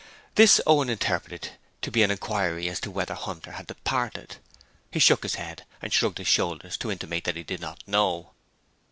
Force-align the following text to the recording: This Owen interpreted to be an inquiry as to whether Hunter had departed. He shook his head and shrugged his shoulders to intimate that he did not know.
This 0.33 0.59
Owen 0.65 0.89
interpreted 0.89 1.51
to 1.83 1.91
be 1.91 2.01
an 2.01 2.09
inquiry 2.09 2.67
as 2.69 2.79
to 2.79 2.89
whether 2.89 3.13
Hunter 3.13 3.51
had 3.51 3.67
departed. 3.67 4.37
He 4.89 4.97
shook 4.97 5.21
his 5.21 5.35
head 5.35 5.63
and 5.79 5.93
shrugged 5.93 6.17
his 6.17 6.27
shoulders 6.27 6.75
to 6.77 6.89
intimate 6.89 7.25
that 7.25 7.35
he 7.35 7.43
did 7.43 7.59
not 7.61 7.83
know. 7.87 8.31